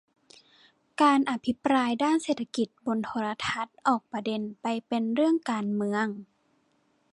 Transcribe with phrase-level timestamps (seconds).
[1.01, 6.05] การอภิปรายด้านเศรษฐกิจบนโทรทัศน์ออกประเด็นไปเป็นเรื่องการเมือง